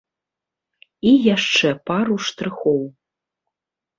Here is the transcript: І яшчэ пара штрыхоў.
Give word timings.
І 1.09 1.11
яшчэ 1.35 1.69
пара 1.89 2.17
штрыхоў. 2.27 2.79